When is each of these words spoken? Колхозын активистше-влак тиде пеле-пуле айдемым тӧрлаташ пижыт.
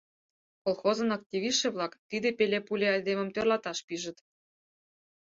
Колхозын 0.63 1.09
активистше-влак 1.17 1.93
тиде 2.09 2.29
пеле-пуле 2.37 2.87
айдемым 2.95 3.29
тӧрлаташ 3.31 3.79
пижыт. 3.87 4.17